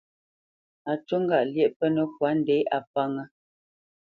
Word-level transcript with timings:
Á 0.89 0.91
ncú 0.97 1.15
ŋgâʼ 1.23 1.47
lyéʼ 1.53 1.71
pə́nə́kwa 1.77 2.27
ndě, 2.39 2.55
a 2.75 2.77
pánŋə́. 2.93 3.25